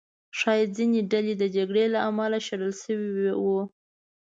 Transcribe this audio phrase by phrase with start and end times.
[0.37, 3.09] ښایي ځینې ډلې د جګړې له امله شړل شوي
[3.43, 3.61] وو.